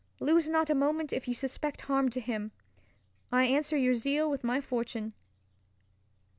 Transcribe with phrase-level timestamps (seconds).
[0.19, 2.51] Lose not a moment if you suspect harm to him.
[3.31, 5.13] I answer your zeal with my fortune.